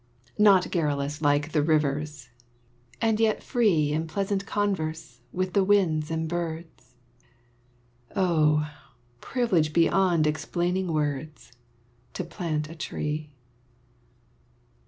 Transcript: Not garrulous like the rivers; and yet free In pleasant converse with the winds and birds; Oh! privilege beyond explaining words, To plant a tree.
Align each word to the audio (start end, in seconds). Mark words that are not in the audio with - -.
Not 0.39 0.71
garrulous 0.71 1.21
like 1.21 1.51
the 1.51 1.61
rivers; 1.61 2.29
and 2.99 3.19
yet 3.19 3.43
free 3.43 3.91
In 3.91 4.07
pleasant 4.07 4.47
converse 4.47 5.21
with 5.31 5.53
the 5.53 5.63
winds 5.63 6.09
and 6.09 6.27
birds; 6.27 6.95
Oh! 8.15 8.67
privilege 9.19 9.73
beyond 9.73 10.25
explaining 10.25 10.91
words, 10.91 11.51
To 12.15 12.23
plant 12.23 12.67
a 12.67 12.73
tree. 12.73 13.29